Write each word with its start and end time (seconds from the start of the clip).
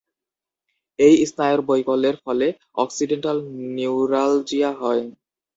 এই 0.99 1.15
স্নায়ুর 1.25 1.61
বৈকল্যের 1.67 2.17
ফলে 2.25 2.47
অক্সিডেন্টাল 2.75 3.37
নিউরালজিয়া 3.75 4.71
হয়। 4.81 5.03